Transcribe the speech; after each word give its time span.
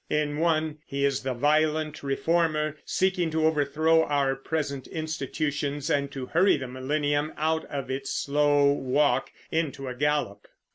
In 0.09 0.39
one 0.39 0.79
he 0.87 1.05
is 1.05 1.21
the 1.21 1.35
violent 1.35 2.01
reformer, 2.01 2.75
seeking 2.85 3.29
to 3.29 3.45
overthrow 3.45 4.03
our 4.05 4.35
present 4.35 4.87
institutions 4.87 5.91
and 5.91 6.11
to 6.11 6.25
hurry 6.25 6.57
the 6.57 6.67
millennium 6.67 7.31
out 7.37 7.65
of 7.65 7.91
its 7.91 8.09
slow 8.11 8.71
walk 8.71 9.31
into 9.51 9.87
a 9.87 9.93
gallop. 9.93 10.47